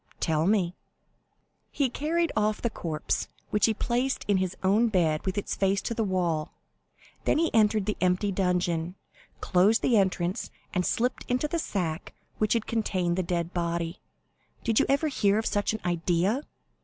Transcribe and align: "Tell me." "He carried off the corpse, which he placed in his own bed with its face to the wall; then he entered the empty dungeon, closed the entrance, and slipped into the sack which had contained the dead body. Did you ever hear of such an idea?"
"Tell 0.19 0.47
me." 0.47 0.73
"He 1.69 1.87
carried 1.87 2.31
off 2.35 2.59
the 2.59 2.71
corpse, 2.71 3.27
which 3.51 3.67
he 3.67 3.73
placed 3.75 4.25
in 4.27 4.37
his 4.37 4.57
own 4.63 4.87
bed 4.87 5.23
with 5.27 5.37
its 5.37 5.53
face 5.53 5.79
to 5.83 5.93
the 5.93 6.03
wall; 6.03 6.53
then 7.25 7.37
he 7.37 7.53
entered 7.53 7.85
the 7.85 7.97
empty 8.01 8.31
dungeon, 8.31 8.95
closed 9.41 9.83
the 9.83 9.97
entrance, 9.97 10.49
and 10.73 10.87
slipped 10.87 11.23
into 11.27 11.47
the 11.47 11.59
sack 11.59 12.15
which 12.39 12.53
had 12.53 12.65
contained 12.65 13.15
the 13.15 13.21
dead 13.21 13.53
body. 13.53 14.01
Did 14.63 14.79
you 14.79 14.87
ever 14.89 15.07
hear 15.07 15.37
of 15.37 15.45
such 15.45 15.71
an 15.71 15.79
idea?" 15.85 16.41